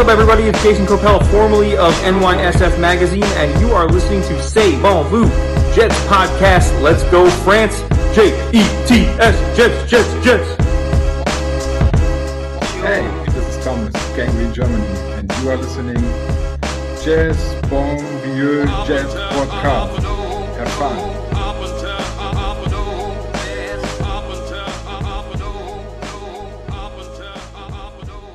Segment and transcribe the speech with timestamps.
[0.00, 0.44] up, everybody?
[0.44, 5.24] It's Jason Copel, formerly of NYSF Magazine, and you are listening to Say Bon Vu
[5.74, 6.80] Jets podcast.
[6.80, 7.82] Let's go, France!
[8.14, 10.48] J E T S Jets, Jets, Jets.
[12.80, 14.86] Hey, this is Thomas, Gangrene Germany,
[15.18, 16.02] and you are listening
[17.04, 20.02] Jazz Bon Vieux Jazz Podcast.
[20.56, 21.19] Have fun.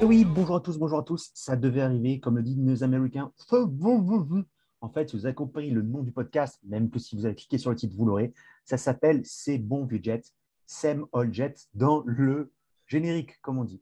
[0.06, 1.32] Oui, bonjour à tous, bonjour à tous.
[1.34, 3.34] Ça devait arriver, comme le disent nos Américains.
[3.50, 7.34] En fait, si vous avez compris le nom du podcast, même que si vous avez
[7.34, 8.32] cliqué sur le titre, vous l'aurez.
[8.66, 10.24] Ça s'appelle C'est bon vieux Jet,
[10.68, 12.52] Sam All Jet dans le
[12.86, 13.82] générique, comme on dit.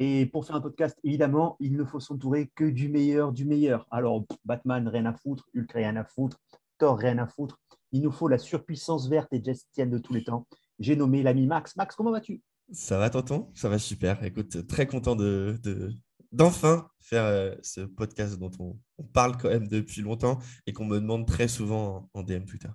[0.00, 3.86] Et pour faire un podcast, évidemment, il ne faut s'entourer que du meilleur du meilleur.
[3.92, 6.40] Alors, Batman, rien à foutre, Hulk, rien à foutre,
[6.78, 7.60] Thor, rien à foutre.
[7.92, 10.48] Il nous faut la surpuissance verte et jetienne de tous les temps.
[10.80, 11.76] J'ai nommé l'ami Max.
[11.76, 12.42] Max, comment vas-tu?
[12.72, 13.50] Ça va, tonton?
[13.54, 14.22] Ça va super.
[14.24, 15.90] Écoute, très content de, de-
[16.32, 20.84] d'enfin faire euh, ce podcast dont on, on parle quand même depuis longtemps et qu'on
[20.84, 22.68] me demande très souvent en, en DM Twitter.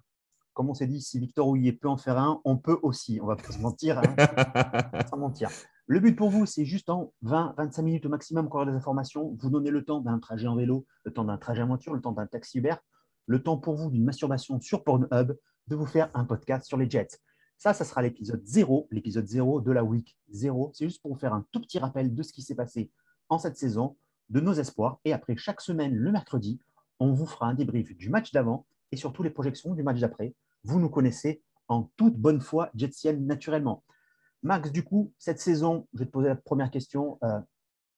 [0.53, 3.19] Comme on s'est dit, si Victor Houillet peut en faire un, on peut aussi.
[3.21, 3.99] On va pas se mentir.
[3.99, 4.16] hein.
[5.09, 5.49] sans mentir.
[5.88, 9.35] Le but pour vous, c'est juste en 20-25 minutes au maximum qu'on des informations.
[9.39, 12.01] Vous donnez le temps d'un trajet en vélo, le temps d'un trajet en voiture, le
[12.01, 12.75] temps d'un taxi Uber,
[13.27, 15.33] le temps pour vous d'une masturbation sur Pornhub,
[15.67, 17.19] de vous faire un podcast sur les Jets.
[17.57, 20.71] Ça, ça sera l'épisode 0, l'épisode 0 de la week 0.
[20.73, 22.91] C'est juste pour vous faire un tout petit rappel de ce qui s'est passé
[23.29, 23.97] en cette saison,
[24.29, 24.99] de nos espoirs.
[25.05, 26.59] Et après, chaque semaine, le mercredi,
[26.99, 30.33] on vous fera un débrief du match d'avant et surtout les projections du match d'après.
[30.63, 33.83] Vous nous connaissez en toute bonne foi jetsienne naturellement.
[34.43, 37.17] Max, du coup, cette saison, je vais te poser la première question.
[37.23, 37.39] euh,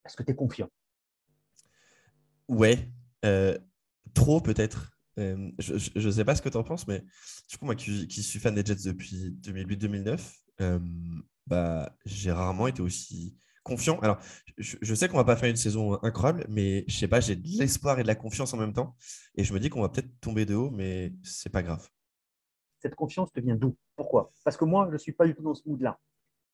[0.06, 0.70] Est-ce que tu es confiant?
[2.48, 2.90] Ouais,
[3.26, 3.58] euh,
[4.14, 4.97] trop peut-être.
[5.20, 7.04] Euh, je ne sais pas ce que tu en penses, mais
[7.50, 10.20] du coup, moi qui, qui suis fan des Jets depuis 2008-2009,
[10.62, 10.80] euh,
[11.48, 14.00] bah, j'ai rarement été aussi confiant.
[14.00, 14.20] Alors,
[14.58, 17.36] je, je sais qu'on va pas faire une saison incroyable, mais je sais pas, j'ai
[17.36, 18.96] de l'espoir et de la confiance en même temps.
[19.36, 21.88] Et je me dis qu'on va peut-être tomber de haut, mais c'est pas grave.
[22.80, 23.76] Cette confiance te vient d'où?
[23.96, 24.32] Pourquoi?
[24.44, 26.00] Parce que moi, je ne suis pas du tout dans ce mood-là.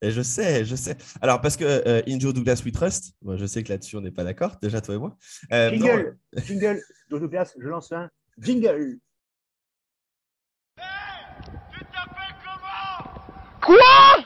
[0.02, 0.98] Et je sais, je sais.
[1.22, 4.12] Alors, parce que euh, Injo Douglas We Trust, moi, je sais que là-dessus, on n'est
[4.12, 5.18] pas d'accord, déjà toi et moi.
[5.54, 9.00] Euh, non, Jingle Jingle Joe Douglas, je lance un jingle
[10.76, 13.14] Tu t'appelles comment
[13.62, 14.26] Quoi?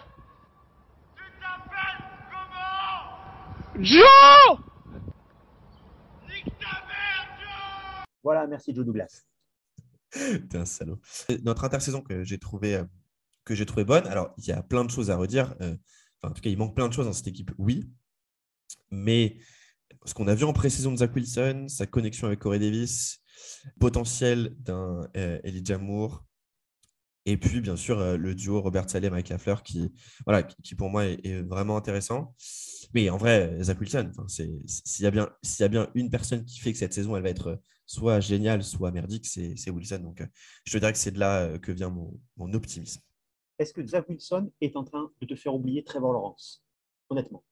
[1.15, 4.59] Tu t'appelles comment Joe
[6.27, 9.23] Nique ta mère, Joe Voilà, merci Joe Douglas.
[10.11, 10.99] T'es un salaud.
[11.43, 12.83] Notre intersaison que j'ai trouvé, euh,
[13.43, 15.55] que j'ai trouvé bonne, alors il y a plein de choses à redire.
[15.61, 15.75] euh,
[16.21, 17.89] enfin, en tout cas, il manque plein de choses dans cette équipe, oui.
[18.89, 19.37] Mais
[20.05, 23.19] ce qu'on a vu en pré-saison de Zach Wilson, sa connexion avec Corey Davis,
[23.79, 26.25] potentiel d'un euh, Elijah Moore,
[27.27, 29.91] et puis bien sûr euh, le duo Robert Saleh avec Lafleur qui,
[30.25, 32.33] voilà, qui, pour moi est, vraiment intéressant.
[32.93, 36.59] Mais en vrai, Zach Wilson, s'il y, a bien- y a bien une personne qui
[36.59, 39.99] fait que cette saison elle va être soit géniale, soit merdique, c'est Wilson.
[39.99, 40.27] Donc euh,
[40.63, 43.01] je te dirais que c'est de là euh, que vient mon, mon optimisme.
[43.59, 46.63] Est-ce que Zach Wilson est en train de te faire oublier Trevor Lawrence?
[47.09, 47.43] Honnêtement.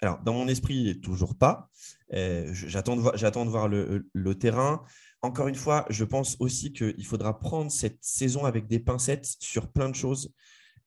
[0.00, 1.70] Alors, dans mon esprit, toujours pas.
[2.14, 4.84] Euh, J'attends de voir, le, terrain.
[5.22, 9.72] Encore une fois, je pense aussi qu'il faudra prendre cette saison avec des pincettes sur
[9.72, 10.32] plein de choses.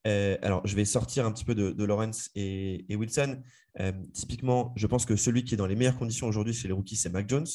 [0.07, 3.41] Euh, alors, je vais sortir un petit peu de, Lawrence et, Wilson.
[3.79, 6.73] Euh, typiquement, je pense que celui qui est dans les meilleures conditions aujourd'hui chez les
[6.73, 7.47] rookies, c'est Mac Jones.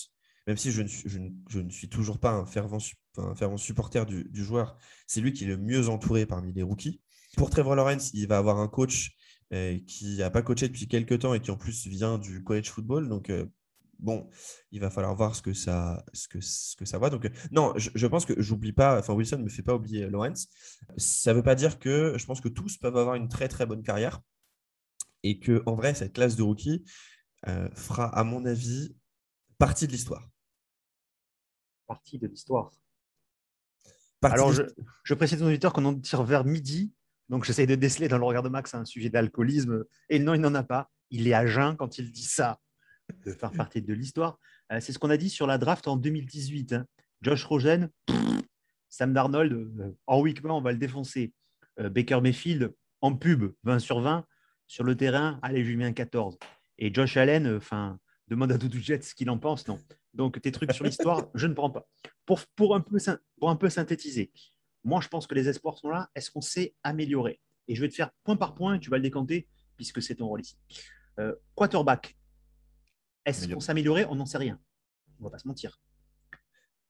[0.47, 2.79] Même si je ne suis, toujours pas un fervent,
[3.57, 4.77] supporter du, joueur,
[5.09, 7.01] c'est lui qui est le mieux entouré parmi les rookies.
[7.37, 9.17] Pour Trevor Lawrence, il va avoir un coach
[9.51, 13.09] qui n'a pas coaché depuis quelques temps et qui en plus vient du college football.
[13.09, 13.47] Donc, euh,
[13.99, 14.29] bon,
[14.73, 17.11] il va falloir voir ce que ça, ce que, ce que ça va.
[17.11, 19.75] Donc, euh, non, je, je pense que j'oublie pas, enfin, Wilson ne me fait pas
[19.75, 20.49] oublier Lawrence.
[20.97, 23.67] Ça ne veut pas dire que je pense que tous peuvent avoir une très, très
[23.67, 24.21] bonne carrière
[25.23, 26.85] et que, en vrai, cette classe de rookie
[27.49, 28.97] euh, fera, à mon avis,
[29.59, 30.29] partie de l'histoire.
[31.87, 32.71] Partie de l'histoire.
[34.23, 34.63] Alors, je,
[35.05, 36.93] je précise aux auditeurs qu'on en tire vers midi.
[37.29, 39.85] Donc, j'essaie de déceler dans le regard de Max un sujet d'alcoolisme.
[40.09, 40.91] Et non, il n'en a pas.
[41.11, 42.61] Il est à jeun quand il dit ça,
[43.25, 44.39] de faire partie de l'histoire.
[44.73, 46.73] Euh, c'est ce qu'on a dit sur la draft en 2018.
[46.73, 46.87] hein.
[47.23, 48.17] Josh Rosen, pff,
[48.89, 51.33] Sam Darnold, euh, en week on va le défoncer.
[51.79, 54.25] Euh, Baker Mayfield, en pub, 20 sur 20.
[54.69, 56.39] Sur le terrain, allez, je lui mets un 14.
[56.79, 57.99] Et Josh Allen, enfin,
[58.29, 59.67] demande à Doudou Jet ce qu'il en pense.
[59.69, 59.79] Non.
[60.13, 61.87] Donc, tes trucs sur l'histoire, je ne prends pas.
[62.25, 62.41] Pour,
[62.75, 62.99] un peu,
[63.39, 64.33] pour un peu synthétiser,
[64.87, 66.09] moi, je pense que les espoirs sont là.
[66.15, 69.03] Est-ce qu'on s'est amélioré Et je vais te faire point par point tu vas le
[69.03, 70.57] décanter puisque c'est ton rôle ici.
[71.19, 72.17] Euh, quarterback.
[73.25, 74.59] Est-ce qu'on s'est amélioré On n'en sait rien.
[75.21, 75.81] On va pas se mentir.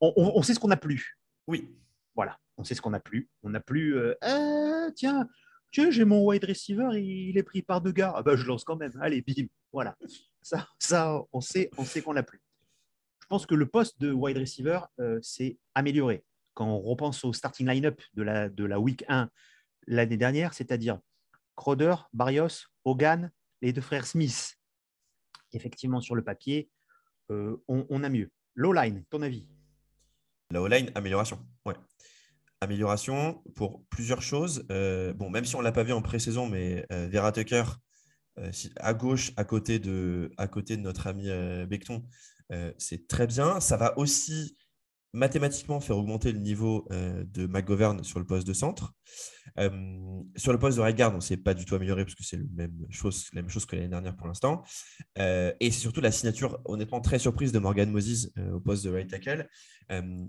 [0.00, 1.18] On, on- on sait ce qu'on n'a plus.
[1.46, 1.74] Oui.
[2.14, 3.28] Voilà, on sait ce qu'on n'a plus.
[3.42, 3.96] On n'a plus.
[3.96, 5.26] euh, Ah, tiens,
[5.72, 8.12] tiens, j'ai mon wide receiver, il est pris par deux gars.
[8.14, 8.92] Ah bah, je lance quand même.
[9.00, 9.46] Allez, bim.
[9.72, 9.96] Voilà.
[10.42, 12.40] Ça, ça on sait, on sait qu'on l'a plus.
[13.22, 16.24] Je pense que le poste de wide receiver euh, s'est amélioré.
[16.56, 18.22] Quand on repense au starting line-up de
[18.64, 19.28] la, week 1
[19.88, 20.98] l'année dernière, c'est-à-dire
[21.54, 23.30] Crowder, Barrios, Hogan,
[23.60, 24.56] les deux frères Smith.
[25.52, 26.70] Effectivement, sur le papier,
[27.30, 28.30] euh, on, a mieux.
[28.54, 29.46] Low line, ton avis?
[30.50, 31.46] La O-line, amélioration.
[31.66, 31.74] Ouais.
[32.62, 34.64] Amélioration pour plusieurs choses.
[34.70, 37.64] Euh, bon, même si on ne l'a pas vu en pré-saison, mais euh, Vera Tucker,
[38.76, 41.28] à gauche, à côté de, à côté de notre ami
[41.66, 42.02] Becton,
[42.78, 43.60] c'est très bien.
[43.60, 44.56] Ça va aussi
[45.12, 48.92] mathématiquement faire augmenter le niveau euh, de McGovern sur le poste de centre.
[49.58, 49.70] Euh,
[50.36, 52.24] sur le poste de right guard, on ne s'est pas du tout amélioré parce que
[52.24, 52.68] c'est la
[53.34, 54.62] même chose que l'année dernière pour l'instant.
[55.18, 58.90] Euh, et c'est surtout la signature, honnêtement, très surprise de Morgan Moses au poste de
[58.90, 59.48] right tackle,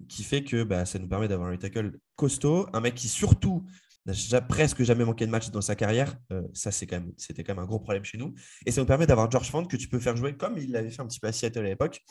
[0.08, 3.08] qui fait que bah, ça nous permet d'avoir un right tackle costaud, un mec qui
[3.08, 3.66] surtout
[4.06, 6.18] n'a presque jamais manqué de match dans sa carrière.
[6.54, 8.34] Ça, c'est quand c'était quand même un gros problème chez nous.
[8.66, 10.92] Et ça nous permet d'avoir George Fant que tu peux faire jouer comme il l'avait
[10.92, 12.02] fait un petit peu à Seattle à l'époque,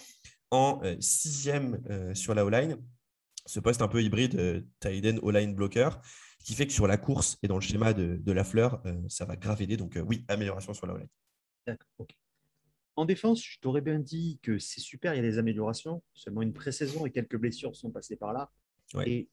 [0.50, 2.76] en euh, sixième euh, sur la O-line.
[3.46, 5.90] Ce poste un peu hybride, euh, end, O-line blocker,
[6.44, 9.24] qui fait que sur la course et dans le schéma de, de la fleur, ça
[9.24, 9.76] va grave aider.
[9.76, 11.08] Donc, oui, amélioration sur la O-line.
[11.66, 12.16] D'accord, ok.
[12.96, 16.02] En défense, je t'aurais bien dit que c'est super, il y a des améliorations.
[16.14, 18.50] Seulement une pré-saison et quelques blessures sont passées par là.
[18.94, 19.08] Ouais.
[19.08, 19.28] Et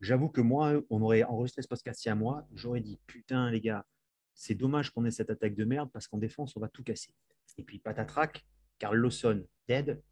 [0.00, 3.00] j'avoue que moi, on aurait enregistré ce podcast il y a un mois, j'aurais dit
[3.06, 3.86] putain, les gars,
[4.34, 7.14] c'est dommage qu'on ait cette attaque de merde parce qu'en défense, on va tout casser.
[7.56, 8.44] Et puis patatrac,
[8.78, 10.02] Carl Lawson, dead,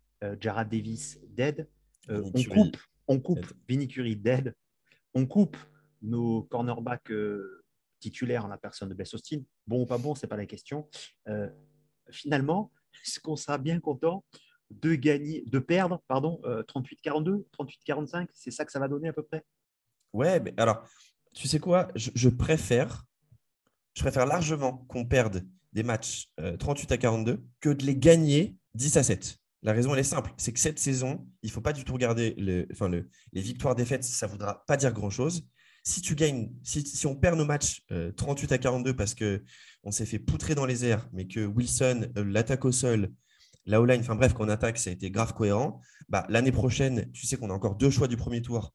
[0.41, 1.69] Jarrad Davis, dead.
[2.11, 2.77] Euh, on coupe,
[3.09, 3.57] on coupe dead.
[3.69, 4.55] Vinny Curry, dead.
[5.15, 5.57] On coupe
[6.03, 7.65] nos cornerbacks euh,
[8.01, 9.41] titulaires en la personne de Bess Austin.
[9.67, 10.89] Bon ou pas bon, c'est pas la question.
[11.29, 11.49] Euh,
[12.11, 12.73] finalement,
[13.05, 14.25] est-ce qu'on sera bien content
[14.71, 19.13] de gagner, de perdre, pardon, euh, 38-42, 38-45 C'est ça que ça va donner à
[19.13, 19.45] peu près
[20.13, 20.87] Ouais, mais alors,
[21.33, 21.89] tu sais quoi?
[21.95, 23.05] Je, je préfère,
[23.95, 28.57] je préfère largement qu'on perde des matchs euh, 38 à 42 que de les gagner
[28.75, 29.39] 10 à 7.
[29.65, 30.33] La raison, elle est simple.
[30.37, 33.41] C'est que cette saison, il ne faut pas du tout regarder le, enfin, le- les
[33.41, 34.05] victoires-défaites.
[34.05, 35.47] Ça ne voudra pas dire grand-chose.
[35.83, 40.07] Si tu gagnes, si, on perd nos matchs euh, 38 à 42 parce qu'on s'est
[40.07, 43.11] fait poutrer dans les airs, mais que Wilson, euh, l'attaque au sol,
[43.67, 47.27] la O-line, enfin bref, qu'on attaque, ça a été grave cohérent, bah, l'année prochaine, tu
[47.27, 48.75] sais qu'on a encore deux choix du premier tour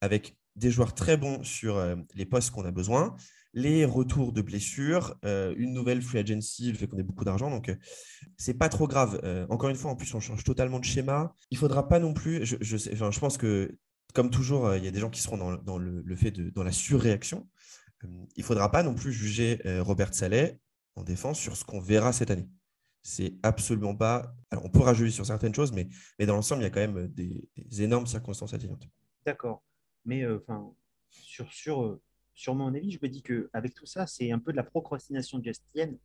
[0.00, 3.16] avec des joueurs très bons sur euh, les postes qu'on a besoin,
[3.54, 7.50] les retours de blessures, euh, une nouvelle free agency, le fait qu'on ait beaucoup d'argent.
[7.50, 7.76] Donc, euh,
[8.36, 9.20] c'est pas trop grave.
[9.24, 11.34] Euh, encore une fois, en plus, on change totalement de schéma.
[11.50, 12.44] Il faudra pas non plus.
[12.44, 13.78] Je, pense que,
[14.14, 16.62] comme toujours, euh, il y a des gens qui seront dans, le, fait de dans
[16.62, 17.48] la surréaction.
[18.36, 20.60] Il faudra pas non plus juger Robert Saleh
[20.94, 22.48] en défense sur ce qu'on verra cette année.
[23.02, 24.32] C'est absolument pas.
[24.52, 26.80] Alors, on pourra juger sur certaines choses, mais, mais dans l'ensemble, il y a quand
[26.80, 28.88] même des, des énormes circonstances atténuantes.
[29.26, 29.64] D'accord.
[30.04, 30.72] Mais enfin,
[31.10, 31.98] sur, sur,
[32.38, 35.42] sur mon avis, je me dis qu'avec tout ça, c'est un peu de la procrastination
[35.42, 35.98] gestienne.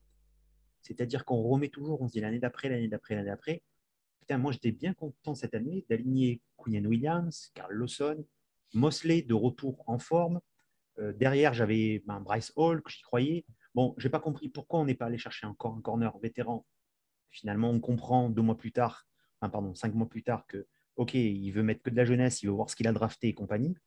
[0.82, 3.62] C'est-à-dire qu'on remet toujours, on se dit l'année d'après, l'année d'après, l'année d'après.
[4.20, 8.26] Putain, moi, j'étais bien content cette année d'aligner Quinn Williams, Carl Lawson,
[8.74, 10.42] Mosley de retour en forme.
[10.98, 13.46] Euh, derrière, j'avais ben, Bryce Hall, que j'y croyais.
[13.76, 16.66] Bon, j'ai pas compris pourquoi on n'est pas allé chercher encore un corner vétéran.
[17.30, 19.06] Finalement, on comprend deux mois plus tard,
[19.40, 20.66] pardon, cinq mois plus tard que,
[20.96, 23.28] OK, il veut mettre que de la jeunesse, il veut voir ce qu'il a drafté
[23.28, 23.78] et compagnie.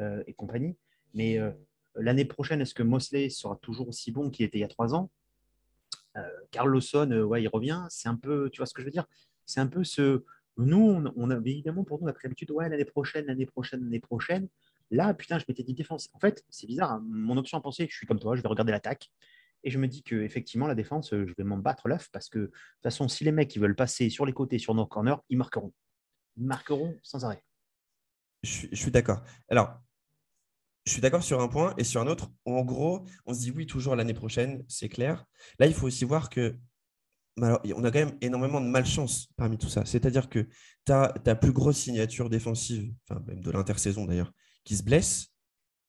[0.00, 0.76] euh, et compagnie.
[1.12, 1.50] Mais euh,
[1.94, 4.94] l'année prochaine, est-ce que Mosley sera toujours aussi bon qu'il était il y a trois
[4.94, 5.10] ans?
[6.16, 7.84] Euh, Carl Lawson, euh, ouais, il revient.
[7.90, 9.06] C'est un peu, tu vois ce que je veux dire?
[9.46, 10.24] C'est un peu ce.
[10.56, 14.00] Nous, on, on a évidemment pour nous la l'habitude, ouais, l'année prochaine, l'année prochaine, l'année
[14.00, 14.48] prochaine.
[14.90, 16.08] Là, putain, je m'étais dit défense.
[16.14, 16.92] En fait, c'est bizarre.
[16.92, 17.04] hein.
[17.06, 19.10] Mon option à penser, je suis comme toi, je vais regarder l'attaque.
[19.64, 22.28] Et je me dis que effectivement la défense, euh, je vais m'en battre l'œuf parce
[22.28, 25.16] que de toute façon, si les mecs veulent passer sur les côtés, sur nos corners,
[25.28, 25.72] ils marqueront.
[26.36, 27.42] Ils marqueront sans arrêt.
[28.44, 29.22] Je suis d'accord.
[29.48, 29.80] Alors,
[30.88, 32.30] je suis d'accord sur un point et sur un autre.
[32.44, 35.24] En gros, on se dit oui, toujours l'année prochaine, c'est clair.
[35.58, 36.56] Là, il faut aussi voir que
[37.40, 39.84] alors, on a quand même énormément de malchance parmi tout ça.
[39.84, 40.48] C'est-à-dire que
[40.84, 44.32] tu as ta plus grosse signature défensive, enfin même de l'intersaison d'ailleurs,
[44.64, 45.28] qui se blesse.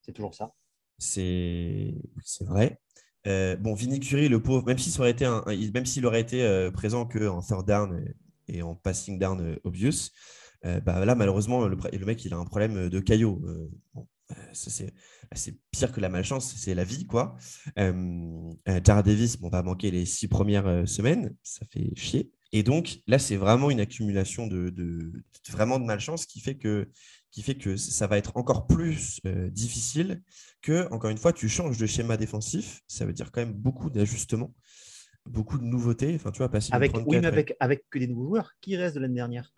[0.01, 0.51] C'est toujours ça.
[0.99, 1.95] C'est
[2.41, 2.79] vrai.
[3.27, 6.71] Euh, bon, Vinny le pauvre, même s'il aurait été un- même s'il aurait été euh,
[6.71, 7.99] présent qu'en third down
[8.47, 10.11] et, et en passing down euh, obvious,
[10.63, 13.41] bah, là, malheureusement, le, le mec, il a un problème de caillot.
[13.93, 14.07] Bon,
[14.53, 14.93] c'est
[15.35, 17.35] c'est pire que la malchance, c'est la vie, quoi.
[17.77, 22.31] Euh, euh, Jared Davis, bon, va manquer les six premières euh, semaines, ça fait chier.
[22.51, 24.73] Et donc, là, c'est vraiment une accumulation de,
[25.49, 26.89] vraiment de malchance qui fait que,
[27.31, 30.23] qui fait que ça va être encore plus euh, difficile
[30.61, 32.81] que, encore une fois, tu changes de schéma défensif.
[32.87, 34.55] Ça veut dire quand même beaucoup d'ajustements,
[35.27, 36.15] beaucoup de nouveautés.
[36.15, 38.53] Enfin, tu vois, passer Avec, 34 oui, mais avec, avec que des nouveaux joueurs.
[38.61, 39.53] Qui reste de l'année dernière?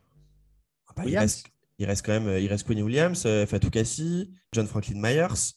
[0.87, 1.21] Ah bah, il, Williams?
[1.21, 1.47] reste,
[1.81, 5.55] il reste quand même, euh, il Williams, euh, Fatou Kassi, John Franklin Myers.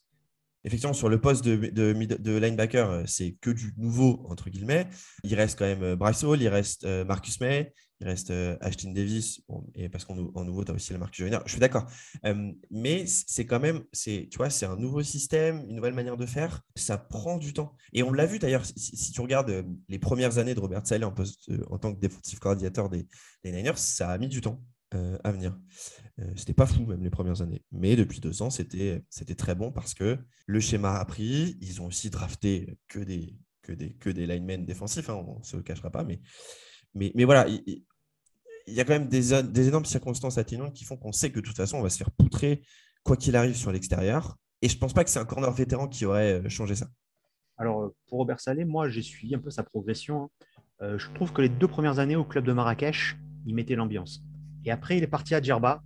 [0.66, 4.88] Effectivement, sur le poste de, linebacker, euh, c'est que du nouveau, entre guillemets.
[5.22, 9.66] Il reste quand même Bryce Hall, il reste Marcus May, il reste Ashton Davis, bon,
[9.74, 11.40] et parce qu'en nou- en nouveau, tu as aussi le Marcus Joyner.
[11.44, 11.84] Je suis d'accord.
[12.70, 16.62] Mais c'est quand même, tu vois, c'est un nouveau système, une nouvelle manière de faire.
[16.74, 17.76] Ça prend du temps.
[17.92, 21.12] Et on l'a vu d'ailleurs, si, tu regardes les premières années de Robert Saleh en,
[21.12, 23.06] poste, en tant que défensif coordinateur des,
[23.42, 24.62] des Niners, ça a mis du temps
[24.94, 25.56] euh, à venir.
[26.20, 27.62] Euh, c'était pas fou même les premières années.
[27.72, 29.02] Mais depuis deux ans, c'était
[29.36, 31.56] très bon parce que le schéma a pris.
[31.60, 33.36] Ils ont aussi drafté que des,
[34.26, 36.04] linemen défensifs, hein, on ne se le cachera pas.
[36.94, 37.82] Mais, voilà, il,
[38.66, 39.34] y a quand même des,
[39.68, 42.10] énormes circonstances atténuantes qui font qu'on sait que de toute façon, on va se faire
[42.10, 42.62] poutrer
[43.02, 44.36] quoi qu'il arrive sur l'extérieur.
[44.62, 46.88] Et je pense pas que c'est un corner vétéran qui aurait euh, changé ça.
[47.56, 50.30] Alors, pour Robert Salé, moi, j'ai suivi un peu sa progression.
[50.80, 54.24] je trouve que les deux premières années au club de Marrakech, il mettait l'ambiance.
[54.64, 55.82] Et après, il est parti à Djerba.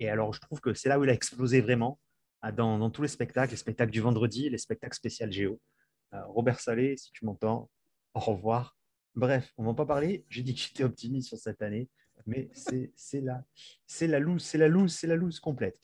[0.00, 1.98] Et alors, je trouve que c'est là où il a explosé vraiment,
[2.40, 5.60] ah, dans, tous les spectacles, les spectacles du vendredi, les spectacles spécial Géo.
[6.14, 7.68] Euh, Robert Salé, si tu m'entends,
[8.14, 8.76] au revoir.
[9.14, 10.24] Bref, on va pas parler.
[10.28, 11.88] J'ai dit que j'étais optimiste sur cette année,
[12.26, 13.44] mais c'est la,
[14.00, 15.76] la loose, c'est la loose, c'est la loose complète.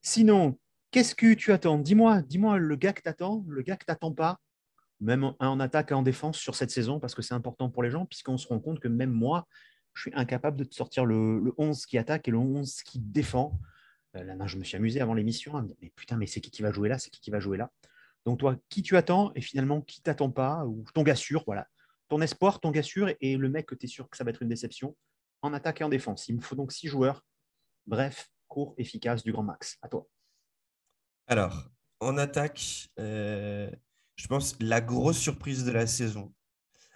[0.00, 0.58] Sinon,
[0.90, 1.78] qu'est-ce que tu attends?
[1.78, 4.40] Dis-moi, dis-moi le gars que t'attends, le gars que t'attends pas,
[5.00, 7.90] même en attaque et en défense sur cette saison, parce que c'est important pour les
[7.90, 9.46] gens, puisqu'on se rend compte que même moi,
[9.96, 13.00] je suis incapable de te sortir le, le 11 qui attaque et le 11 qui
[13.00, 13.58] défend.
[14.14, 16.50] Euh, là, non, je me suis amusé avant l'émission dire, mais putain, mais c'est qui
[16.50, 16.98] qui va jouer là?
[16.98, 17.72] C'est qui qui va jouer là?
[18.26, 20.66] Donc toi, qui tu attends et finalement qui t'attend pas?
[20.66, 21.66] Ou ton gars sûr, voilà.
[22.08, 24.30] Ton espoir, ton gars sûr et le mec que tu es sûr que ça va
[24.30, 24.94] être une déception
[25.42, 26.28] en attaque et en défense.
[26.28, 27.24] Il me faut donc six joueurs.
[27.86, 29.78] Bref, court, efficace, du grand max.
[29.80, 30.06] À toi.
[31.26, 33.70] Alors, en attaque, euh,
[34.16, 36.34] je pense la grosse surprise de la saison.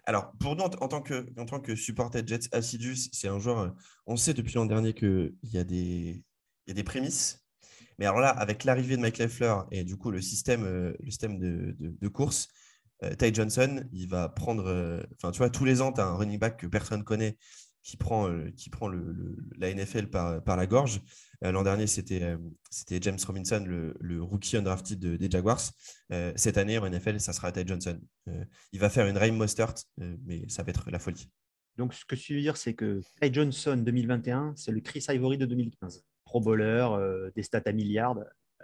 [0.04, 3.68] Alors, pour nous, en, tant que, supporter Jets assidus, c'est un joueur, euh,
[4.06, 6.24] on sait depuis l'an dernier qu'il y, a des-
[6.84, 7.44] prémices.
[7.98, 12.08] Mais alors là, avec l'arrivée de Mike Leffler et du coup le système, euh, de,
[12.08, 12.48] course,
[13.02, 15.04] euh, Ty Johnson, il va prendre.
[15.16, 17.36] Enfin, tu vois, tous les ans, tu as un running back que personne connaît
[17.82, 21.00] qui prend, euh, qui prend le- le- la NFL par, par la gorge.
[21.44, 22.36] Euh, L'an dernier, c'était euh,
[22.70, 25.60] c'était James Robinson, le, le rookie undrafted de- des Jaguars.
[26.36, 27.98] Cette année, en NFL, ça sera Ty Johnson.
[28.72, 31.28] Il va faire une Raheem Mostert, mais ça va être la folie.
[31.76, 35.38] Donc, ce que tu veux dire, c'est que Ty Johnson 2021, c'est le Chris Ivory
[35.38, 36.04] de 2015.
[36.24, 36.86] Pro bowler,
[37.34, 38.14] des stats à milliards.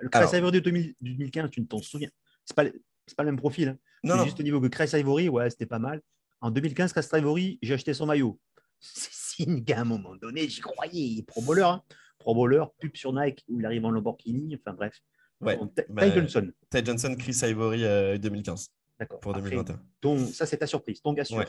[0.00, 2.10] Le Chris Alors- Ivory de 2000 2015, tu ne t'en souviens.
[2.44, 2.64] C'est pas,
[3.06, 3.68] c'est pas le même profil.
[3.68, 3.78] hein.
[4.04, 6.02] Non, C'est non, juste au niveau que Chris Ivory, ouais, c'était pas mal.
[6.42, 8.38] En 2015, Chris Ivory, j'ai acheté son maillot.
[8.80, 11.00] C'est signe qu'à un moment donné, j'y croyais.
[11.02, 11.62] Il est pro bowler.
[11.62, 11.82] hein.
[12.18, 14.56] Pro bowler, pub sur Nike, où il arrive en Lamborghini.
[14.56, 15.00] Enfin bref.
[15.40, 15.58] ouais.
[15.88, 16.50] Bah, Ty Johnson.
[16.70, 19.20] Ty Johnson, Chris Ivory euh, 2015 D'accord.
[19.20, 19.82] pour Après, 2021.
[20.00, 21.00] ton- ça, c'est ta surprise.
[21.02, 21.36] Ton gars sûr.
[21.38, 21.46] Ouais.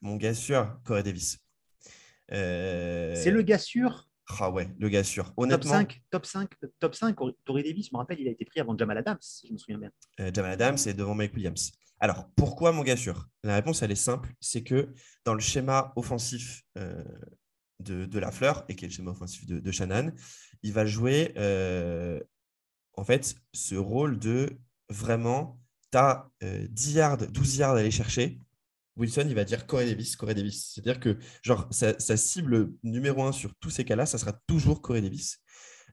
[0.00, 1.38] Mon gars sûr, Corey Davis.
[2.32, 4.08] Euh, C'est le gars sûr.
[4.28, 5.26] Ah ouais, le gars sûr.
[5.26, 8.44] Top Honnêtement, 5, top 5, top 5, Torrey Davis, je me rappelle, il a été
[8.44, 9.90] pris avant Jamal Adams, si je me souviens bien.
[10.20, 11.72] euh, Jamal Adams est devant Mike Williams.
[12.00, 13.28] Alors, pourquoi mon gars sûr?
[13.44, 14.34] La réponse, elle est simple.
[14.40, 14.88] C'est que
[15.24, 17.02] dans le schéma offensif euh,
[17.80, 20.12] de, de la fleur, et qui est le schéma offensif de, de Shannon,
[20.62, 22.20] il va jouer euh,
[22.94, 24.58] en fait ce rôle de
[24.90, 25.58] vraiment,
[25.92, 28.40] tu as 10 yards, 12 yards à aller chercher.
[28.96, 30.72] Wilson, il va dire Corey Davis, Corey Davis.
[30.74, 34.80] C'est-à-dire que genre, sa, sa cible numéro un sur tous ces cas-là, ça sera toujours
[34.82, 35.38] Corey Davis.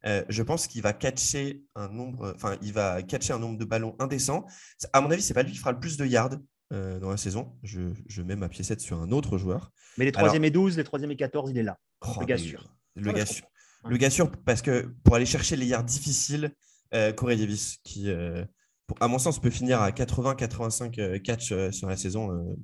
[0.05, 3.65] Euh, je pense qu'il va catcher un nombre, enfin, il va catcher un nombre de
[3.65, 4.45] ballons indécent.
[4.91, 6.35] À mon avis, c'est pas lui qui fera le plus de yards
[6.73, 7.57] euh, dans la saison.
[7.63, 9.71] Je, je mets ma piécette sur un autre joueur.
[9.97, 11.77] Mais les 3 et 12, les 3 et 14, il est là.
[12.01, 12.75] Oh, Le gars sûr.
[12.95, 13.45] Le Ah, gars sûr.
[13.89, 16.53] Le gars sûr, parce que pour aller chercher les yards difficiles,
[16.93, 18.45] euh, Corey Davis, qui, euh,
[18.87, 22.55] pour- à mon sens, peut finir à 80-85 euh, catchs euh, sur la saison,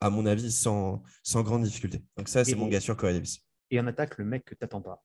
[0.00, 2.04] à mon avis, sans, sans grande difficulté.
[2.16, 3.40] Donc ça, c'est mon gars sûr, Corey Davis.
[3.70, 5.02] Et en attaque, le mec que tu n'attends pas.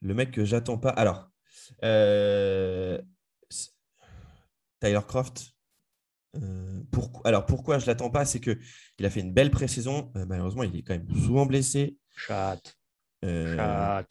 [0.00, 0.90] Le mec que j'attends pas.
[0.90, 1.30] Alors,
[1.84, 3.00] euh,
[4.80, 5.52] Tyler Croft.
[6.36, 6.82] euh,
[7.24, 8.58] alors pourquoi je l'attends pas, c'est que
[8.98, 10.10] il a fait une belle pré-saison.
[10.16, 11.96] Euh, malheureusement, il est quand même souvent blessé.
[12.16, 12.60] Chat,
[13.24, 14.06] Euh, chat,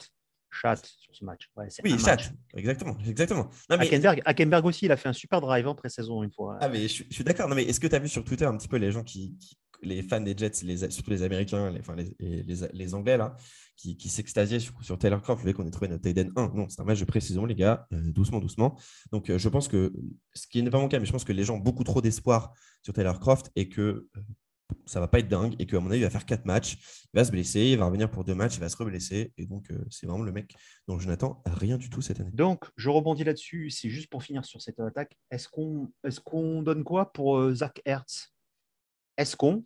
[0.52, 1.48] chat sur ce match.
[1.56, 2.06] Ouais, oui, un chat.
[2.12, 2.30] match.
[2.54, 3.48] Exactement, exactement.
[3.70, 6.58] Non, mais- Hackenberg, Hackenberg aussi, il a fait un super drive en pré-saison une fois.
[6.60, 7.48] Ah, mais je, suis- je suis d'accord.
[7.48, 9.36] Non, mais est-ce que tu as vu sur Twitter un petit peu les gens qui,
[9.38, 13.36] qui- les fans des Jets, les, surtout les Américains, les, enfin, les, les, Anglais, là,
[13.76, 16.52] qui, qui s'extasiaient sur, sur Taylor Croft, fait qu'on ait trouvé notre Tiden 1.
[16.54, 18.78] Non, c'est un match de pré-saison, les gars, euh, doucement, doucement.
[19.10, 19.92] Donc, euh, je pense que,
[20.34, 22.00] ce qui n'est pas mon cas, mais je pense que les gens ont beaucoup trop
[22.00, 24.20] d'espoir sur Taylor Croft et que euh,
[24.86, 27.16] ça va pas être dingue et qu'à mon avis, il va faire quatre matchs, il
[27.16, 29.32] va se blesser, il va revenir pour deux matchs, il va se reblesser.
[29.36, 30.54] Et donc, euh, c'est vraiment le mec
[30.88, 32.30] dont je n'attends rien du tout cette année.
[32.32, 33.70] Donc, je rebondis là-dessus.
[33.70, 35.16] C'est juste pour finir sur cette attaque.
[35.30, 38.34] Est-ce qu'on est qu'on donne quoi pour euh, Zach Hertz
[39.16, 39.64] Est-ce qu'on,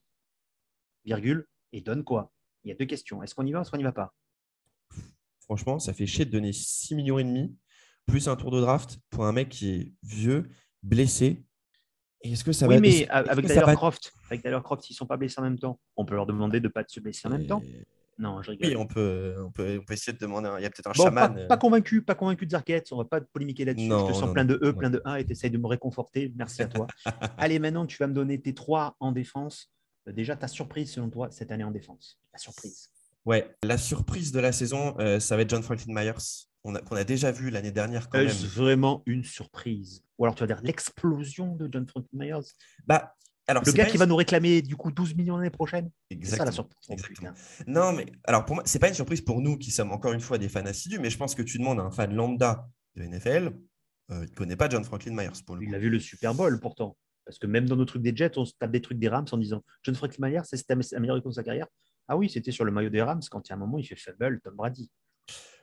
[1.04, 2.32] virgule, et donne quoi?
[2.64, 3.22] Il y a deux questions.
[3.22, 4.12] Est-ce qu'on y va ou est-ce qu'on n'y va pas?
[5.40, 7.56] Franchement, ça fait chier de donner 6 millions et demi
[8.06, 10.48] plus un tour de draft pour un mec qui est vieux,
[10.82, 11.44] blessé.
[12.32, 14.82] Est-ce que ça oui, va mais est-ce- est-ce avec Tyler va- Croft, avec Tyler Croft,
[14.84, 17.26] s'ils sont pas blessés en même temps, on peut leur demander de pas se blesser
[17.28, 17.62] en même temps.
[18.18, 18.68] Non, je rigole.
[18.70, 20.48] Oui, on peut, on, peut, on peut essayer de demander.
[20.48, 21.34] un- Il y a peut-être un Bon, chaman.
[21.34, 23.86] pas, euh, pas convaincu, pas convaincu de Zarkets, on va pas polémiquer là-dessus.
[23.88, 24.72] Non, je te sens non, plein de E, non.
[24.74, 26.32] plein de 1 et tu essayes de me réconforter.
[26.34, 26.86] Merci à toi.
[27.38, 29.70] Allez, maintenant, tu vas me donner tes trois en défense.
[30.08, 32.18] Euh, Déjà, ta surprise selon toi cette année en défense.
[32.32, 32.90] La surprise.
[33.26, 36.96] Ouais, la surprise de la saison, euh, ça va être John Franklin Myers, a- qu'on
[36.96, 38.28] a déjà vu l'année dernière quand même.
[38.28, 40.02] Vraiment une surprise?
[40.18, 42.46] Ou alors tu vas dire l'explosion de John Franklin Myers?
[42.86, 43.14] Bah,
[43.46, 45.90] alors, Le gars qui une- va nous réclamer du coup 12 millions l'année prochaine?
[46.10, 46.52] C'est ça la Exactement.
[46.52, 46.90] surprise.
[46.90, 47.32] Exactement.
[47.66, 50.20] Non, mais alors pour moi, c'est pas une surprise pour nous qui sommes encore une
[50.20, 53.02] fois des fans assidus, mais je pense que tu demandes à un fan lambda de
[53.04, 53.52] NFL,
[54.10, 55.74] euh, il ne connaît pas John Franklin Myers pour le Il coup.
[55.74, 56.96] a vu le Super Bowl pourtant.
[57.24, 59.26] Parce que même dans nos trucs des Jets, on se tape des trucs des Rams
[59.30, 61.66] en disant John Franklin Myers, c'est la meilleure de sa carrière?
[62.08, 63.84] Ah oui, c'était sur le maillot des Rams quand il y a un moment, il
[63.86, 64.90] fait fumble, Tom Brady.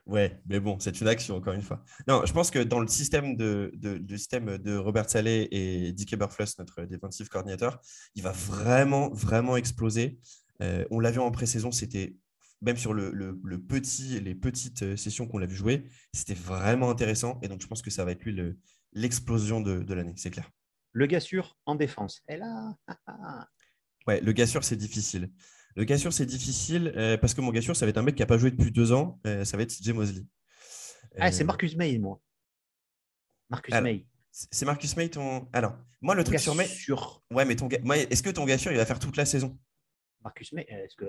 [0.06, 1.82] Ouais, mais bon, c'est une action encore une fois.
[2.10, 6.12] Non, je pense que dans le système de, de, système de Robert Saleh et Dick
[6.12, 7.80] Eberfluss, notre defensive coordinator,
[8.16, 10.20] il va vraiment, vraiment exploser.
[10.62, 12.18] Euh, on l'a vu en pré-saison, c'était
[12.62, 16.34] même sur le, le- le petit, les petites euh, sessions qu'on l'a vu jouer, c'était
[16.34, 17.40] vraiment intéressant.
[17.42, 18.58] Et donc, je pense que ça va être lui le-
[18.92, 20.50] l'explosion de, de l'année, c'est clair.
[20.92, 22.22] Le gars sûr en défense.
[22.28, 23.48] Et là, ah, ah.
[24.06, 25.32] Ouais, le gars sûr, c'est difficile.
[25.76, 28.04] Le gars sûr, c'est difficile euh, parce que mon gars sûr, ça va être un
[28.04, 29.20] mec qui n'a pas joué depuis deux ans.
[29.26, 30.22] euh, ça va être CJ Mosley.
[31.20, 32.22] Ah, c'est Euh, Marcus May, moi.
[33.50, 34.06] Marcus Alors, May.
[34.32, 35.48] C'est Marcus May ton.
[35.54, 36.66] Alors, moi, le truc sur May.
[36.68, 37.24] sûr.
[37.32, 37.80] Ouais, mais ton gars.
[38.10, 39.58] Est-ce que ton gars sûr, il va faire toute la saison?
[40.24, 41.06] Marcus May, est-ce que,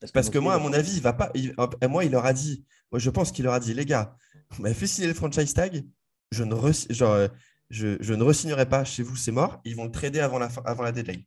[0.00, 1.30] parce, Parce que moi, à mon avis, il va pas.
[1.34, 1.54] il-
[1.88, 2.64] Moi, il leur a dit.
[2.92, 4.16] Moi, je pense qu'il leur a dit, les gars,
[4.50, 5.84] vous m'avez fait signer le franchise tag.
[6.30, 7.28] Je ne, re- genre,
[7.70, 9.60] je, je ne re-signerai pas chez vous, c'est mort.
[9.64, 11.24] Ils vont le trader avant la, fin- avant la deadline.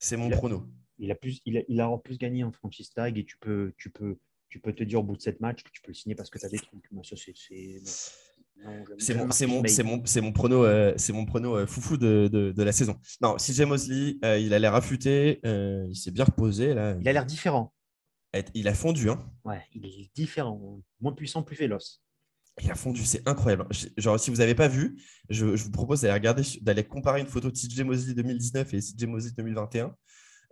[0.00, 0.66] C'est mon a- prono.
[0.98, 3.36] Il a plus, il a, il a en plus gagné en franchise tag et tu
[3.38, 5.90] peux, tu peux, tu peux te dire au bout de cette match que tu peux
[5.90, 6.90] le signer parce que tu as des trucs.
[6.90, 7.34] Moi, ça, c'est,
[8.98, 11.96] c'est, mon, c'est mon, c'est mon, c'est mon prono, euh, c'est mon prono euh, foufou
[11.96, 12.98] de, de, de la saison.
[13.20, 16.96] Non, CJ Mosley, euh, il a l'air affûté, il s'est bien reposé là.
[17.00, 17.72] Il a l'air différent.
[18.54, 19.18] Il a fondu, hein.
[19.44, 20.80] Ouais, il est différent.
[21.00, 22.02] Moins puissant, plus véloce.
[22.60, 23.66] Il a fondu, c'est incroyable.
[23.96, 27.26] Genre, si vous n'avez pas vu, je, je vous propose d'aller regarder, d'aller comparer une
[27.26, 29.94] photo de CJ Mosley 2019 et CJ Mosley 2021.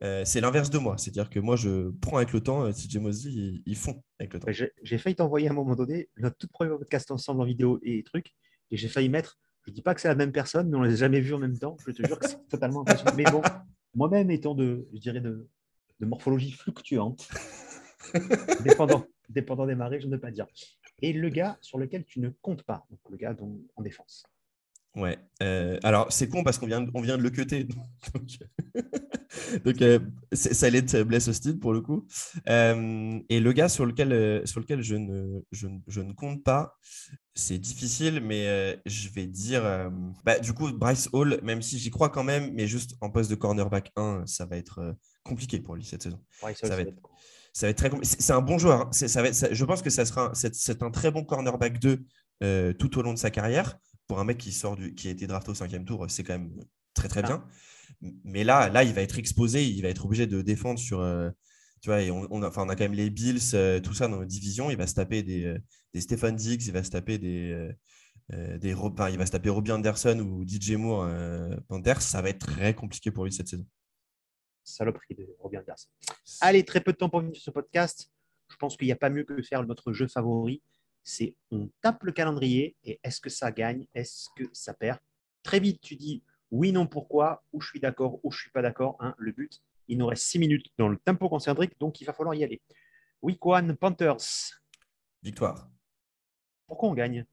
[0.03, 2.97] Euh, c'est l'inverse de moi, c'est-à-dire que moi, je prends avec le temps, euh, CJ
[2.99, 4.49] Mosley, ils, ils font avec le temps.
[4.83, 8.03] J'ai failli t'envoyer à un moment donné notre tout premier podcast ensemble en vidéo et
[8.03, 8.35] trucs.
[8.71, 10.87] Et j'ai failli mettre, je dis pas que c'est la même personne, mais on ne
[10.89, 11.77] les a jamais vus en même temps.
[11.87, 13.15] Je te jure que c'est totalement impressionnant.
[13.17, 13.41] Mais bon,
[13.95, 15.49] moi-même étant de, je dirais, de,
[16.01, 17.27] de morphologie fluctuante,
[18.65, 20.47] dépendant, dépendant des marées, je ne peux pas dire.
[21.01, 24.25] Et le gars sur lequel tu ne comptes pas, donc le gars dont- en défense.
[24.95, 25.19] Ouais.
[25.43, 27.65] euh, alors, c'est con parce qu'on vient, de- on vient de le cuter.
[28.15, 28.39] Donc,
[29.65, 29.99] donc, euh,
[30.33, 32.07] c'est- ça allait être Bless Austin pour le coup.
[32.49, 36.43] Euh, et le gars sur lequel, euh, sur lequel je, ne, je, je ne compte
[36.45, 36.77] pas,
[37.35, 39.65] c'est difficile, mais euh, je vais dire.
[39.65, 39.91] euh,
[40.25, 43.31] bah, du coup, Bryce Hall, même si j'y crois quand même, mais juste en poste
[43.31, 44.93] de cornerback 1, ça va être euh,
[45.25, 46.21] compliqué pour lui cette saison.
[46.43, 47.03] Bryce Ça Hall, va être-.
[47.53, 48.83] Ça va être très C'est un bon joueur.
[48.83, 48.89] hein.
[48.93, 52.05] Ça va être- ça- je pense que ça sera c'est un très bon cornerback 2
[52.43, 53.79] euh, tout au long de sa carrière.
[54.09, 56.35] Pour un mec qui sort du, qui a été drafté au cinquième tour, c'est quand
[56.35, 56.51] même
[56.95, 57.27] très très Ah.
[57.29, 57.45] bien.
[58.01, 61.01] Mais là, là, il va être exposé, il va être obligé de défendre sur.
[61.01, 61.31] euh,
[61.81, 63.95] tu vois, et on, on a, enfin, on a quand même les Bills, euh, tout
[63.95, 64.71] ça dans notre division.
[64.71, 65.59] Il va se taper des, euh,
[65.95, 67.71] des Stephen Diggs, il va se taper des.
[68.31, 71.09] des enfin, il va se taper Robbie Anderson ou DJ Moore
[71.69, 72.03] Panthers.
[72.03, 73.67] Ça va être très compliqué pour lui cette saison.
[74.65, 75.89] Saloperie de Robin Anderson.
[76.41, 78.11] Allez, très peu de temps pour finir ce podcast.
[78.51, 80.63] Je pense qu'il n'y a pas mieux que faire notre jeu favori.
[81.05, 83.87] C'est on tape le calendrier et est-ce que ça gagne?
[83.95, 84.99] Est-ce que ça perd?
[85.45, 86.23] Très vite, tu dis
[86.57, 87.45] oui, non, pourquoi?
[87.53, 88.97] Ou je suis d'accord, ou je suis pas d'accord.
[89.01, 89.15] hein.
[89.19, 92.35] le but, il nous reste six minutes dans le tempo concentrique, donc il va falloir
[92.35, 92.61] y aller.
[93.23, 94.61] Week one, Panthers.
[95.23, 95.69] Victoire.
[96.67, 97.25] Pourquoi on gagne?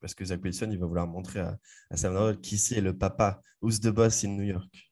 [0.00, 1.58] Parce que Zach Wilson, il va vouloir montrer à,
[1.90, 4.90] à Sam Darnold qui c'est le papa, who's the boss in New York.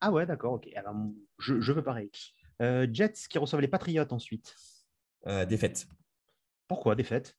[0.00, 0.68] Ah ouais, d'accord, ok.
[0.74, 0.94] Alors,
[1.38, 2.10] je, je veux pareil.
[2.62, 4.54] Euh, Jets qui reçoivent les Patriots ensuite.
[5.26, 5.86] Euh, défaite.
[6.68, 7.36] Pourquoi défaite?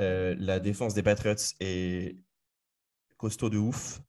[0.00, 2.18] Euh, la défense des Patriots est
[3.24, 4.02] costaud de ouf.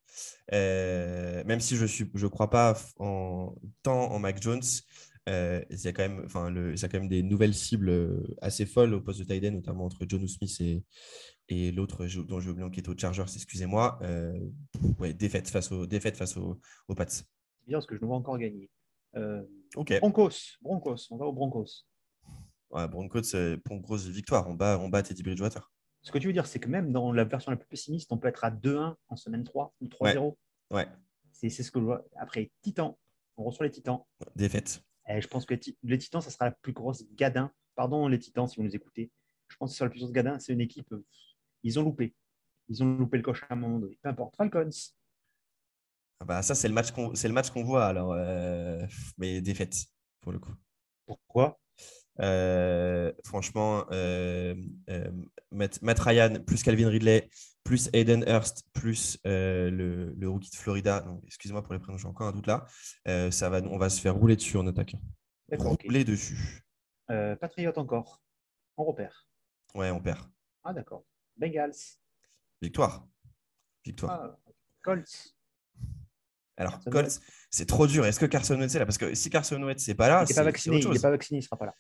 [0.52, 4.62] Euh, même si je ne je crois pas en, tant en Mac Jones,
[5.30, 7.54] euh, il, y a quand même, enfin, le, il y a quand même des nouvelles
[7.54, 10.84] cibles euh, assez folles au poste de tight notamment entre John Smith et,
[11.48, 13.98] et l'autre dont j'ai oublié qui est aux Chargers, excusez-moi.
[14.02, 14.38] Euh,
[15.00, 17.06] ouais, défaite face, au, défaite face aux, aux Pats.
[17.08, 17.26] C'est
[17.66, 18.70] bien parce que je nous vois encore gagner.
[19.16, 19.42] Euh,
[19.78, 19.98] Ok.
[20.00, 21.86] Broncos, Broncos, on va aux Broncos.
[22.70, 23.22] Ouais, Broncos,
[23.82, 24.48] grosse victoire.
[24.50, 25.72] On bat, on bat Teddy Bridgewater.
[26.06, 28.18] Ce que tu veux dire, c'est que même dans la version la plus pessimiste, on
[28.18, 30.38] peut être à 2-1 en semaine 3 ou 3-0.
[30.72, 30.88] Ouais,
[31.32, 32.06] C'est c'est ce que je vois.
[32.18, 32.94] Après, Titans,
[33.38, 34.00] on reçoit les Titans.
[34.36, 34.84] défaite.
[35.10, 37.52] Et je pense que les Ti- les Titans, ça sera la plus grosse gadin.
[37.76, 39.12] Pardon, les Titans, si vous nous écoutez.
[39.48, 40.38] Je pense que ce sera la plus grosse gadin.
[40.40, 40.92] C'est une équipe.
[40.94, 41.04] euh,
[41.64, 42.16] ils ont loupé.
[42.68, 43.98] Ils ont loupé le coche à un moment donné.
[44.02, 44.36] Peu importe.
[44.36, 44.70] Falcons.
[46.20, 47.86] Ah bah, ça, c'est le match qu'on c'est le match qu'on voit.
[47.88, 48.86] Alors, euh,
[49.18, 49.76] mais défaite,
[50.22, 50.54] pour le coup.
[51.08, 51.60] Pourquoi?
[52.22, 54.56] Euh, franchement, euh,
[54.90, 55.12] euh,
[55.52, 57.30] Matt, Matt Ryan, plus Calvin Ridley,
[57.64, 61.06] plus Aiden Hurst, plus le, le rookie de Florida.
[61.26, 62.66] Excusez-moi pour les prénoms, j'ai encore un doute là.
[63.32, 64.96] Ça va, on va se faire rouler dessus en attaque.
[65.52, 66.64] Rouler dessus.
[67.08, 68.22] Patriote encore.
[68.78, 69.28] On repère.
[69.74, 70.20] Ouais, on perd.
[70.64, 71.06] Ah, d'accord.
[71.38, 71.76] Bengals.
[72.62, 73.08] Victoire.
[73.84, 74.12] Victoire.
[74.12, 74.40] Ah,
[74.82, 75.36] Colts.
[76.58, 78.06] Alors, Carson Colts, c'est trop dur.
[78.06, 78.86] Est-ce que Carson Wentz est là?
[78.86, 80.78] Parce que si Carson Wentz n'est pas là, il n'est pas vacciné.
[80.78, 81.40] autre Il pas vacciné.
[81.40, 81.74] Il ne sera pas là.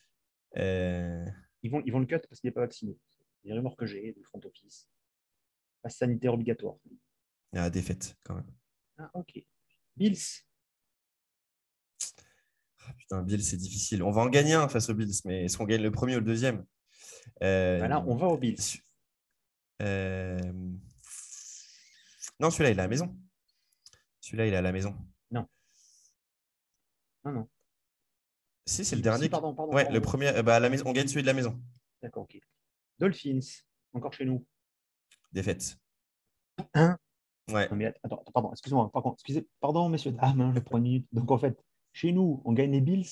[0.57, 1.25] Euh,
[1.63, 2.97] Ils vont, ils vont le cut parce qu'il n'est pas vacciné.
[3.43, 4.87] Les rumeurs que j'ai du front office.
[5.81, 6.77] Passe sanitaire obligatoire.
[7.55, 8.51] ah, défaite, quand même.
[8.97, 9.39] Ah, ok.
[9.95, 10.17] Bills.
[12.87, 14.03] Ah, putain, Bills, c'est difficile.
[14.03, 16.19] On va en gagner un face aux Bills, mais est-ce qu'on gagne le premier ou
[16.19, 16.65] le deuxième?
[17.43, 18.57] Euh, Bah là, on va aux Bills.
[19.81, 20.37] euh,
[22.39, 23.15] Non, celui-là, il est à la maison.
[24.21, 24.95] Celui-là, il est à la maison.
[25.31, 25.47] Non,
[27.25, 27.49] non.
[28.65, 29.23] Si, c'est le dernier.
[29.23, 29.93] si, pardon, pardon, ouais, pardon.
[29.93, 30.85] le premier, euh, bah, à la maison.
[30.87, 31.59] On gagne celui de la maison.
[32.01, 32.39] D'accord, ok.
[32.99, 33.39] Dolphins.
[33.93, 34.45] Encore chez nous.
[35.31, 35.77] Défaite.
[36.73, 36.97] Hein
[37.51, 37.67] Ouais.
[37.69, 40.77] Non, mais attends, attends, pardon, excusez-moi, par contre, excusez, pardon, messieurs, dames, hein, je prends
[40.77, 41.07] une minute.
[41.11, 43.05] Donc, en fait, chez nous, on gagne les Bills,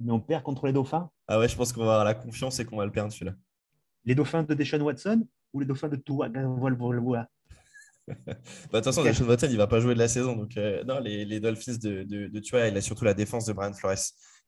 [0.00, 1.08] mais on perd contre les Dauphins.
[1.28, 3.36] Ah ouais, je pense qu'on va avoir la confiance et qu'on va le perdre celui-là.
[4.04, 7.26] Les Dauphins de Deshaun Watson ou les Dauphins de Tua Tagovailoa?
[8.08, 10.34] Bah, de toute façon, Deshaun Watson, il va pas jouer de la saison.
[10.34, 13.46] Donc, euh, non, les, les Dolphins de, de, de Tua, il a surtout la défense
[13.46, 13.98] de Brian Flores,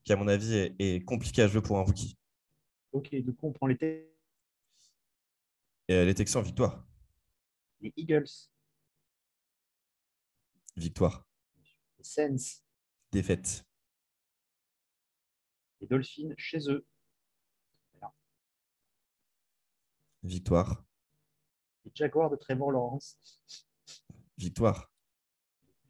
[0.03, 2.17] qui, à mon avis, est, est compliqué à jouer pour un rookie.
[2.91, 3.85] Ok, du coup, on prend les, Te-
[5.87, 6.85] Et, euh, les Texans, victoire.
[7.81, 8.25] les Eagles,
[10.75, 11.27] Victoire.
[11.97, 12.61] les Saints,
[13.11, 13.65] Défaite.
[15.81, 16.85] les Dolphins chez eux,
[20.23, 20.85] Victoire.
[21.85, 23.19] les Jaguars de Trevor Lawrence,
[24.37, 24.91] Victoire.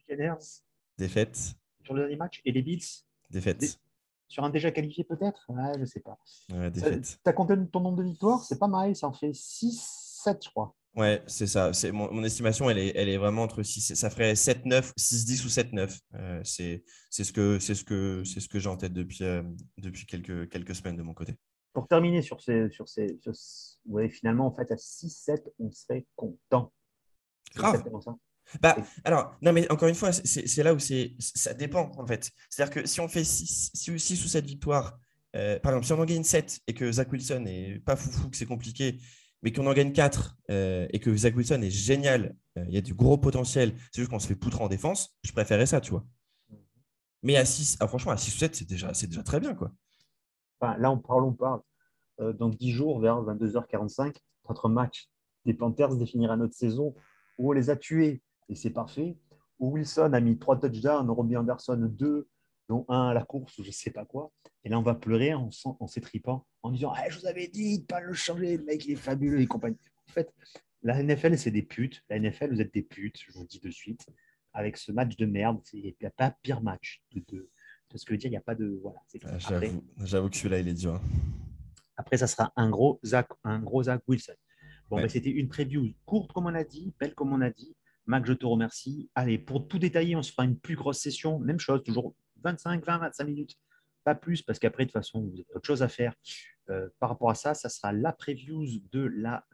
[0.07, 0.61] les Buccaneers
[0.97, 1.55] Défaite.
[1.83, 3.79] sur le dernier match et les Bills Défaite.
[4.33, 5.45] Sur un déjà qualifié peut-être?
[5.47, 6.17] Ouais, je sais pas.
[6.51, 7.19] Ouais, défaite.
[7.23, 8.43] Tu as compté ton nombre de victoires?
[8.43, 9.79] C'est pas mal, ça en fait 6,
[10.23, 10.73] 7, je crois.
[10.95, 11.71] Ouais, c'est ça.
[11.71, 15.45] C'est mon, mon estimation, elle est, elle est vraiment entre 6, ça ferait 7-9, 6-10
[15.45, 15.99] ou 7-9.
[16.15, 19.23] Euh, c'est c'est ce que, c'est ce que, c'est ce que j'ai en tête depuis,
[19.23, 19.43] euh,
[19.77, 21.35] depuis quelques, quelques semaines de mon côté.
[21.73, 22.71] Pour terminer sur ces.
[22.71, 23.33] Sur ces sur
[23.85, 26.73] ouais, finalement, en fait, à 6-7, on serait content.
[27.51, 27.75] C'est Grave.
[27.75, 28.15] exactement ça.
[28.61, 32.31] Bah, alors, non, mais encore une fois, c'est là où c'est, ça dépend, en fait.
[32.49, 34.99] C'est-à-dire que si on fait 6 ou 7 victoires,
[35.35, 38.29] euh, par exemple, si on en gagne 7 et que Zach Wilson n'est pas foufou,
[38.29, 38.99] que c'est compliqué,
[39.41, 42.77] mais qu'on en gagne 4 euh, et que Zach Wilson est génial, euh, il y
[42.77, 45.81] a du gros potentiel, c'est juste qu'on se fait poutre en défense, je préférais ça,
[45.81, 46.05] tu vois.
[47.23, 49.71] Mais à 6, ah, franchement, à 6 ou 7, c'est déjà, déjà très bien, quoi.
[50.59, 51.61] Enfin, là, on parle, on parle.
[52.19, 54.15] Dans 10 jours, vers 22h45,
[54.47, 55.09] notre match
[55.45, 56.93] des Panthers définira notre saison
[57.37, 59.17] où on les a tués et c'est parfait.
[59.59, 62.27] Où Wilson a mis 3 touchdowns, Robbie Anderson 2,
[62.69, 64.31] dont un à la course ou je sais pas quoi.
[64.63, 67.79] Et là, on va pleurer en, en s'étripant, en disant Ah, Je vous avais dit
[67.79, 69.77] de pas le changer, le mec, il est fabuleux et compagnie.
[70.09, 70.33] En fait,
[70.81, 72.03] la NFL, c'est des putes.
[72.09, 74.05] La NFL, vous êtes des putes, je vous le dis de suite.
[74.53, 77.49] Avec ce match de merde, il n'y a pas pire match de, de,
[77.91, 78.27] de ce que je veux dire.
[78.27, 78.79] Il n'y a pas de.
[78.81, 78.99] Voilà.
[79.25, 79.71] Ah, Après-
[80.03, 80.95] J'avoue, que celui-là, il est dur.
[80.95, 81.01] hein.
[81.97, 84.33] après, ça sera un gros Zach, un gros Zach Wilson.
[84.89, 85.03] Bon, Ouais.
[85.03, 87.75] ben, c'était une preview courte, comme on a dit, belle, comme on a dit.
[88.05, 89.09] Mac, je te remercie.
[89.15, 91.39] Allez, pour tout détailler, on se fera une plus grosse session.
[91.39, 93.55] Même chose, toujours 25, 20, 25 minutes.
[94.03, 96.13] Pas plus, parce qu'après, de toute façon, vous avez autre chose à faire.
[96.69, 99.45] Euh, par rapport à ça, ça sera la preview de la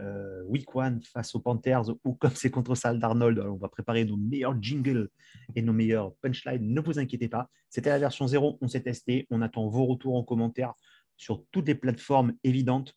[0.00, 4.04] euh, Week 1 face aux Panthers, ou comme c'est contre Sal d'Arnold, on va préparer
[4.04, 5.10] nos meilleurs jingles
[5.54, 6.72] et nos meilleurs punchlines.
[6.72, 7.50] Ne vous inquiétez pas.
[7.68, 9.26] C'était la version 0, on s'est testé.
[9.30, 10.72] On attend vos retours en commentaire
[11.16, 12.94] sur toutes les plateformes évidentes.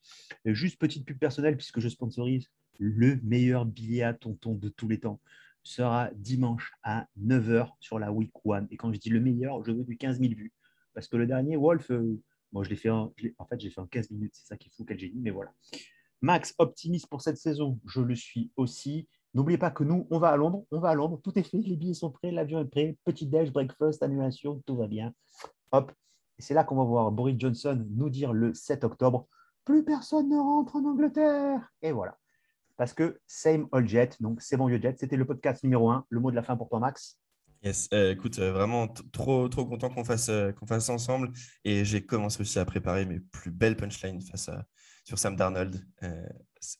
[0.47, 2.47] Euh, Juste petite pub personnelle, puisque je sponsorise
[2.79, 5.19] le meilleur billet à tonton de tous les temps
[5.63, 8.67] sera dimanche à 9h sur la Week 1.
[8.71, 10.53] Et quand je dis le meilleur, je veux du 15 000 vues.
[10.93, 12.19] Parce que le dernier, Wolf, euh,
[12.51, 13.13] moi je l'ai fait en,
[13.49, 14.33] fait, j'ai fait en 15 minutes.
[14.35, 15.53] C'est ça qui est fou, quel génie, mais voilà.
[16.21, 19.07] Max, optimiste pour cette saison, je le suis aussi.
[19.33, 21.57] N'oubliez pas que nous, on va à Londres, on va à Londres, tout est fait,
[21.57, 25.11] les billets sont prêts, l'avion est prêt, petit déj, breakfast, annulation, tout va bien.
[25.71, 25.91] Hop,
[26.37, 29.27] et c'est là qu'on va voir Boris Johnson nous dire le 7 octobre,
[29.65, 31.71] plus personne ne rentre en Angleterre.
[31.81, 32.17] Et voilà.
[32.77, 36.05] Parce que same old jet, donc c'est bon vieux jet, c'était le podcast numéro 1.
[36.09, 37.19] Le mot de la fin pour toi, Max.
[37.63, 41.31] Yes, euh, écoute, euh, vraiment trop, trop content qu'on fasse, euh, qu'on fasse ensemble.
[41.63, 44.65] Et j'ai commencé aussi à préparer mes plus belles punchlines face à,
[45.05, 45.85] sur Sam Darnold.
[46.03, 46.27] Euh,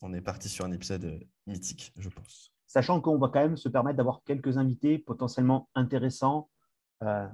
[0.02, 2.54] on est parti sur un épisode euh, mythique, je pense.
[2.68, 6.50] Sachant qu'on va quand même se permettre d'avoir quelques invités potentiellement intéressants,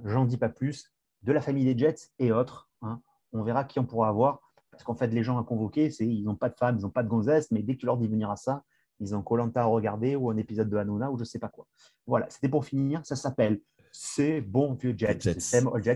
[0.04, 0.92] j'en dis pas plus,
[1.22, 2.68] de la famille des Jets et autres.
[2.82, 3.00] hein.
[3.32, 4.40] On verra qui on pourra avoir.
[4.80, 6.88] Parce qu'en fait, les gens à convoquer, c'est ils n'ont pas de femmes, ils n'ont
[6.90, 8.64] pas de gonzesse, mais dès que tu leur dis venir à ça,
[8.98, 11.66] ils ont Colanta à regarder ou un épisode de Hanouna ou je sais pas quoi.
[12.06, 13.04] Voilà, c'était pour finir.
[13.04, 13.60] Ça s'appelle
[13.92, 15.38] C'est bon vieux Jet.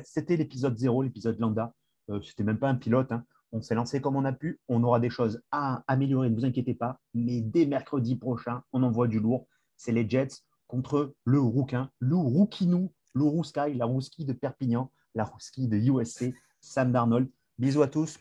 [0.05, 1.73] C'était l'épisode 0, l'épisode lambda.
[2.11, 3.11] Euh, c'était même pas un pilote.
[3.11, 3.25] hein.
[3.53, 4.61] On s'est lancé comme on a pu.
[4.68, 7.01] On aura des choses à améliorer, ne vous inquiétez pas.
[7.14, 9.47] Mais dès mercredi prochain, on envoie du lourd.
[9.79, 15.25] C'est les Jets contre le Rouquin, le Rouquinou, le Rousky, la Rouski de Perpignan, la
[15.25, 17.31] Rouski de USC, Sam Darnold.
[17.59, 18.18] Bisous à tous.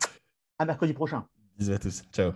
[0.60, 1.28] À mercredi prochain.
[1.58, 2.04] Bisous à tous.
[2.12, 2.34] Ciao.